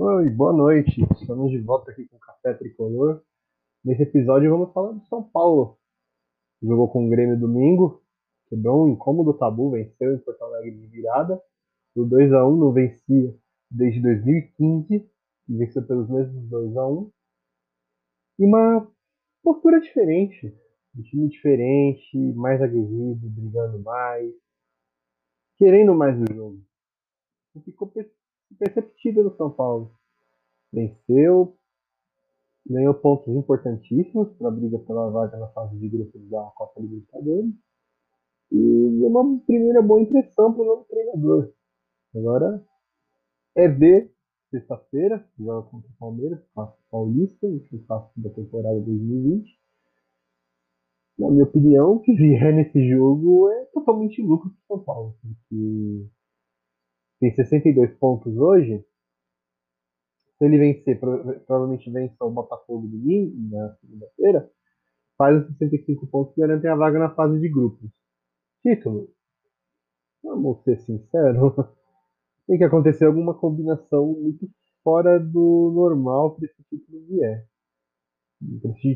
Oi, 0.00 0.30
boa 0.30 0.52
noite. 0.52 1.04
Estamos 1.20 1.50
de 1.50 1.58
volta 1.58 1.90
aqui 1.90 2.06
com 2.06 2.18
o 2.18 2.20
Café 2.20 2.54
Tricolor. 2.54 3.20
Nesse 3.84 4.04
episódio 4.04 4.48
vamos 4.48 4.72
falar 4.72 4.92
do 4.92 5.04
São 5.06 5.24
Paulo. 5.24 5.76
Jogou 6.62 6.88
com 6.88 7.04
o 7.04 7.10
Grêmio 7.10 7.36
domingo, 7.36 8.00
quebrou 8.48 8.84
um 8.84 8.90
incômodo 8.90 9.34
tabu, 9.34 9.72
venceu 9.72 10.14
em 10.14 10.18
Porto 10.18 10.40
Alegre 10.40 10.70
de 10.70 10.86
virada. 10.86 11.42
O 11.96 12.02
2x1 12.02 12.58
não 12.60 12.72
vencia 12.72 13.36
desde 13.68 14.00
2015 14.00 15.10
e 15.48 15.56
venceu 15.56 15.84
pelos 15.84 16.08
mesmos 16.08 16.48
2x1. 16.48 17.10
E 18.38 18.44
uma 18.44 18.88
postura 19.42 19.80
diferente, 19.80 20.56
um 20.96 21.02
time 21.02 21.28
diferente, 21.28 22.16
mais 22.36 22.62
aguerrido, 22.62 23.28
brigando 23.30 23.80
mais, 23.80 24.32
querendo 25.56 25.92
mais 25.92 26.16
o 26.22 26.32
jogo. 26.32 26.62
E 27.56 27.60
ficou 27.62 27.88
perceptível 28.58 29.24
no 29.24 29.36
São 29.36 29.50
Paulo. 29.50 29.92
Venceu, 30.72 31.56
ganhou 32.66 32.94
pontos 32.94 33.34
importantíssimos 33.34 34.30
para 34.36 34.48
a 34.48 34.50
briga 34.50 34.78
pela 34.80 35.10
vaga 35.10 35.38
na 35.38 35.48
fase 35.48 35.76
de 35.76 35.88
grupos 35.88 36.28
da 36.28 36.42
Copa 36.54 36.80
Libertadores. 36.80 37.54
E 38.50 39.04
uma 39.04 39.40
primeira 39.40 39.82
boa 39.82 40.00
impressão 40.00 40.52
para 40.52 40.62
o 40.62 40.66
novo 40.66 40.84
treinador. 40.84 41.52
Agora 42.14 42.64
é 43.54 43.68
ver 43.68 44.12
sexta-feira, 44.50 45.24
joga 45.38 45.68
contra 45.68 45.90
o 45.90 45.98
Palmeiras, 45.98 46.40
paulista, 46.90 47.46
no 47.46 47.60
clássico 47.86 48.20
da 48.20 48.30
temporada 48.30 48.80
2020. 48.80 49.58
Na 51.18 51.30
minha 51.30 51.44
opinião, 51.44 51.92
o 51.94 52.00
que 52.00 52.14
vier 52.14 52.52
nesse 52.54 52.88
jogo 52.88 53.50
é 53.50 53.64
totalmente 53.66 54.22
lucro 54.22 54.50
para 54.50 54.58
o 54.58 54.76
São 54.76 54.84
Paulo, 54.84 55.14
porque 55.20 56.06
tem 57.20 57.34
62 57.34 57.94
pontos 57.98 58.36
hoje. 58.36 58.84
Se 60.38 60.44
ele 60.44 60.58
vencer, 60.58 61.00
provavelmente 61.00 61.90
vence 61.90 62.14
o 62.20 62.30
Botafogo 62.30 62.86
domingo, 62.86 63.34
na 63.50 63.74
segunda-feira, 63.76 64.50
faz 65.16 65.42
os 65.42 65.48
65 65.48 66.06
pontos 66.06 66.36
e 66.36 66.40
garante 66.40 66.66
a 66.68 66.76
vaga 66.76 66.98
na 66.98 67.14
fase 67.14 67.40
de 67.40 67.48
grupos. 67.48 67.90
Título. 68.62 69.10
Vamos 70.22 70.62
ser 70.62 70.78
sinceros. 70.78 71.54
Tem 72.46 72.56
que 72.56 72.64
acontecer 72.64 73.04
alguma 73.04 73.34
combinação 73.34 74.06
muito 74.14 74.48
fora 74.82 75.18
do 75.18 75.72
normal 75.74 76.36
para 76.36 76.46
esse 76.46 76.62
título 76.70 77.04
vier. 77.06 77.46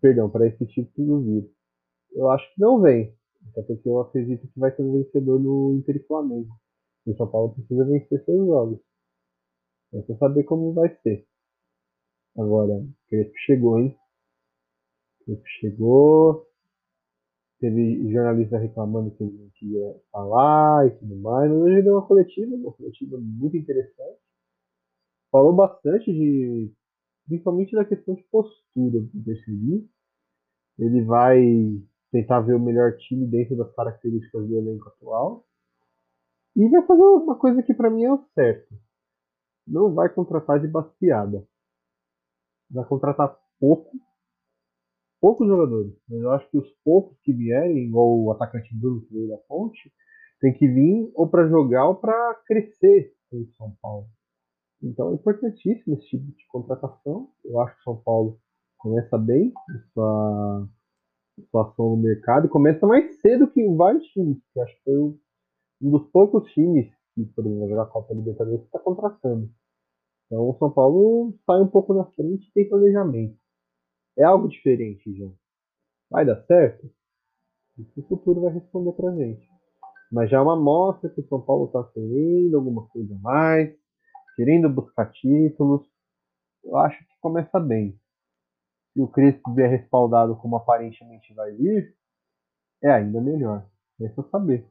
Perdão, 0.00 0.30
para 0.30 0.46
esse 0.46 0.64
título 0.66 1.20
vir. 1.20 1.50
Eu 2.12 2.30
acho 2.30 2.46
que 2.54 2.60
não 2.60 2.80
vem. 2.80 3.12
Até 3.50 3.62
porque 3.62 3.88
eu 3.88 4.00
acredito 4.00 4.46
que 4.46 4.58
vai 4.58 4.70
ter 4.70 4.82
um 4.82 4.92
vencedor 4.92 5.38
no 5.38 5.74
Inter 5.74 5.96
e 5.96 6.06
Flamengo. 6.06 6.54
E 7.06 7.10
o 7.10 7.16
São 7.16 7.30
Paulo 7.30 7.54
precisa 7.54 7.84
vencer 7.84 8.24
seus 8.24 8.46
jogos. 8.46 8.80
É 9.92 10.02
só 10.02 10.16
saber 10.16 10.44
como 10.44 10.72
vai 10.72 10.94
ser. 11.02 11.26
Agora, 12.36 12.84
Crespo 13.08 13.34
chegou, 13.46 13.78
hein? 13.78 13.96
Crespo 15.24 15.46
chegou. 15.60 16.46
Teve 17.60 18.10
jornalista 18.12 18.58
reclamando 18.58 19.12
que 19.12 19.22
ele 19.22 19.38
não 19.38 19.50
queria 19.50 20.00
falar 20.10 20.86
e 20.86 20.90
tudo 20.98 21.16
mais. 21.16 21.50
Mas 21.50 21.60
hoje 21.60 21.82
deu 21.82 21.94
uma 21.94 22.06
coletiva, 22.06 22.56
uma 22.56 22.72
coletiva 22.72 23.16
muito 23.18 23.56
interessante. 23.56 24.20
Falou 25.30 25.52
bastante 25.52 26.12
de. 26.12 26.72
principalmente 27.26 27.74
da 27.74 27.84
questão 27.84 28.14
de 28.14 28.22
postura, 28.24 28.98
eu 28.98 29.24
percebi. 29.24 29.88
Ele 30.78 31.04
vai 31.04 31.40
tentar 32.10 32.40
ver 32.40 32.54
o 32.54 32.60
melhor 32.60 32.96
time 32.96 33.26
dentro 33.26 33.56
das 33.56 33.72
características 33.74 34.46
do 34.46 34.58
elenco 34.58 34.88
atual. 34.88 35.46
E 36.56 36.68
vai 36.68 36.86
fazer 36.86 37.02
uma 37.02 37.36
coisa 37.36 37.62
que 37.62 37.74
para 37.74 37.90
mim 37.90 38.04
é 38.04 38.12
o 38.12 38.18
certo. 38.34 38.74
Não 39.66 39.92
vai 39.92 40.08
contratar 40.08 40.60
de 40.60 40.68
baseada. 40.68 41.46
Vai 42.70 42.84
contratar 42.84 43.36
pouco, 43.58 43.90
poucos 45.20 45.46
jogadores. 45.46 45.94
Mas 46.08 46.20
eu 46.20 46.30
acho 46.30 46.48
que 46.50 46.58
os 46.58 46.70
poucos 46.84 47.18
que 47.20 47.32
vierem, 47.32 47.86
igual 47.86 48.20
o 48.20 48.30
atacante 48.30 48.74
Bruno 48.76 49.02
que 49.02 49.12
veio 49.12 49.28
da 49.28 49.38
Ponte, 49.48 49.92
tem 50.40 50.52
que 50.52 50.68
vir 50.68 51.10
ou 51.14 51.28
para 51.28 51.48
jogar 51.48 51.88
ou 51.88 51.96
para 51.96 52.34
crescer 52.46 53.12
em 53.32 53.46
São 53.52 53.74
Paulo. 53.80 54.06
Então 54.82 55.10
é 55.10 55.14
importantíssimo 55.14 55.96
esse 55.96 56.08
tipo 56.08 56.24
de 56.24 56.46
contratação. 56.48 57.30
Eu 57.44 57.60
acho 57.60 57.76
que 57.76 57.82
São 57.82 57.96
Paulo 57.96 58.38
começa 58.78 59.16
bem 59.16 59.52
sua 59.92 60.68
situação 61.36 61.90
no 61.90 61.96
mercado 61.96 62.48
começa 62.48 62.86
mais 62.86 63.20
cedo 63.20 63.50
que 63.50 63.66
vários 63.74 64.04
times, 64.08 64.38
que 64.52 64.60
acho 64.60 64.76
que 64.76 64.84
foi 64.84 64.96
o 64.96 65.18
um 65.84 65.90
dos 65.90 66.10
poucos 66.10 66.50
times 66.52 66.90
que, 67.14 67.26
por 67.26 67.44
exemplo, 67.44 67.68
jogar 67.68 67.86
Copa 67.86 68.14
Libertadores 68.14 68.64
está 68.64 68.78
contratando. 68.78 69.50
Então 70.26 70.48
o 70.48 70.56
São 70.58 70.70
Paulo 70.70 71.38
sai 71.44 71.60
um 71.60 71.68
pouco 71.68 71.92
na 71.92 72.06
frente 72.06 72.48
e 72.48 72.52
tem 72.52 72.68
planejamento. 72.68 73.38
É 74.16 74.24
algo 74.24 74.48
diferente, 74.48 75.14
já. 75.14 75.26
Vai 76.10 76.24
dar 76.24 76.42
certo? 76.46 76.90
Isso 77.78 78.00
o 78.00 78.08
futuro 78.08 78.40
vai 78.40 78.54
responder 78.54 78.92
pra 78.92 79.14
gente. 79.14 79.46
Mas 80.10 80.30
já 80.30 80.38
é 80.38 80.40
uma 80.40 80.54
amostra 80.54 81.10
que 81.10 81.20
o 81.20 81.28
São 81.28 81.40
Paulo 81.40 81.66
está 81.66 81.84
querendo 81.92 82.56
alguma 82.56 82.86
coisa 82.88 83.14
a 83.14 83.18
mais, 83.18 83.74
querendo 84.36 84.70
buscar 84.70 85.10
títulos. 85.12 85.86
Eu 86.64 86.76
acho 86.78 86.98
que 86.98 87.20
começa 87.20 87.60
bem. 87.60 87.98
Se 88.92 89.02
o 89.02 89.08
Crespo 89.08 89.52
vier 89.52 89.68
respaldado 89.68 90.36
como 90.36 90.56
aparentemente 90.56 91.34
vai 91.34 91.52
vir, 91.52 91.94
é 92.82 92.90
ainda 92.90 93.20
melhor. 93.20 93.68
É 94.00 94.08
só 94.10 94.22
saber. 94.30 94.66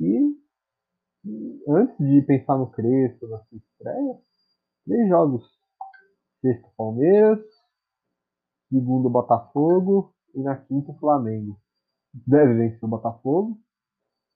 E 0.00 0.38
antes 1.68 1.98
de 1.98 2.22
pensar 2.22 2.56
no 2.56 2.70
Crespo, 2.70 3.26
na 3.28 3.38
sua 3.44 3.58
estreia, 3.58 4.18
três 4.84 5.08
jogos. 5.08 5.58
Sexto 6.40 6.70
Palmeiras, 6.76 7.44
segundo 8.68 9.10
Botafogo 9.10 10.14
e 10.34 10.40
na 10.40 10.56
quinta 10.56 10.94
Flamengo. 10.94 11.60
Deve 12.14 12.54
vencer 12.54 12.84
o 12.84 12.88
Botafogo, 12.88 13.58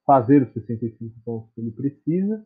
fazer 0.05 0.43
os 0.43 0.53
65 0.53 1.21
pontos 1.25 1.53
que 1.55 1.61
ele 1.61 1.71
precisa. 1.71 2.45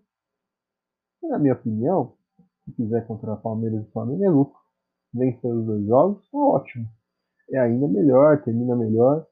E, 1.22 1.28
na 1.28 1.38
minha 1.38 1.54
opinião, 1.54 2.16
se 2.64 2.72
quiser 2.72 3.06
contra 3.06 3.36
Palmeiras 3.36 3.86
e 3.86 3.92
Flamengo 3.92 4.24
é 4.24 4.28
lucro. 4.28 4.60
Vencer 5.14 5.50
os 5.50 5.64
dois 5.64 5.86
jogos, 5.86 6.28
é 6.34 6.36
ótimo. 6.36 6.86
É 7.50 7.58
ainda 7.58 7.88
melhor, 7.88 8.42
termina 8.44 8.76
melhor. 8.76 9.26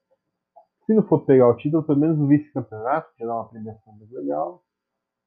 Se 0.87 0.93
não 0.93 1.07
for 1.07 1.25
pegar 1.25 1.49
o 1.49 1.57
título, 1.57 1.83
pelo 1.83 1.99
menos 1.99 2.19
o 2.19 2.27
vice-campeonato, 2.27 3.15
que 3.17 3.25
dá 3.25 3.35
uma 3.35 3.49
premiação 3.49 3.97
mais 3.97 4.11
legal. 4.11 4.63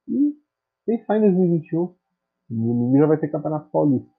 E 0.07 0.38
pensar 0.85 1.18
em 1.18 1.22
2021. 1.22 1.95
Domingo 2.50 2.97
já 2.97 3.06
vai 3.07 3.18
ter 3.18 3.28
Campeonato 3.28 3.69
Paulista. 3.69 4.09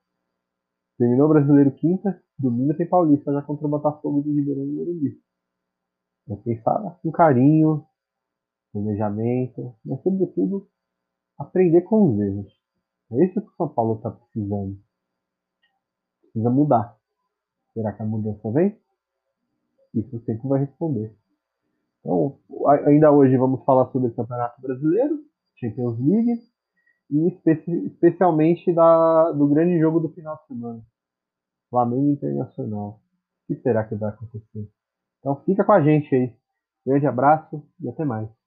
Terminou 0.98 1.26
o 1.26 1.28
Brasileiro 1.30 1.70
quinta, 1.72 2.20
domingo 2.38 2.76
tem 2.76 2.88
Paulista 2.88 3.32
já 3.32 3.40
contra 3.40 3.66
o 3.66 3.70
Botafogo 3.70 4.22
de 4.22 4.32
Ribeirão 4.32 4.66
do 4.66 4.72
Morumbi. 4.72 5.22
É 6.28 6.36
pensar 6.36 6.98
com 7.00 7.10
carinho, 7.10 7.86
planejamento, 8.72 9.74
mas 9.84 10.02
sobretudo 10.02 10.68
aprender 11.38 11.82
com 11.82 12.12
os 12.12 12.20
erros. 12.20 12.52
É 13.12 13.24
isso 13.24 13.40
que 13.40 13.48
o 13.48 13.56
São 13.56 13.68
Paulo 13.68 13.96
está 13.96 14.10
precisando. 14.10 14.78
Precisa 16.20 16.50
mudar. 16.50 16.98
Será 17.72 17.92
que 17.92 18.02
a 18.02 18.04
mudança 18.06 18.50
vem? 18.50 18.78
Isso 19.94 20.16
o 20.16 20.20
tempo 20.20 20.48
vai 20.48 20.60
responder. 20.60 21.16
Então, 22.00 22.38
ainda 22.86 23.10
hoje 23.10 23.36
vamos 23.36 23.64
falar 23.64 23.90
sobre 23.90 24.08
o 24.08 24.14
Campeonato 24.14 24.60
Brasileiro, 24.60 25.18
Champions 25.56 25.98
League, 25.98 26.40
e 27.10 27.28
especi 27.28 27.86
especialmente 27.86 28.72
da, 28.72 29.32
do 29.32 29.48
grande 29.48 29.78
jogo 29.78 30.00
do 30.00 30.10
final 30.10 30.36
de 30.36 30.46
semana, 30.46 30.82
Flamengo 31.70 32.10
Internacional. 32.10 33.00
O 33.44 33.54
que 33.54 33.60
será 33.62 33.84
que 33.84 33.94
vai 33.94 34.10
acontecer? 34.10 34.68
Então 35.18 35.36
fica 35.44 35.64
com 35.64 35.72
a 35.72 35.80
gente 35.80 36.14
aí. 36.14 36.34
Grande 36.86 37.06
abraço 37.06 37.62
e 37.80 37.88
até 37.88 38.04
mais. 38.04 38.37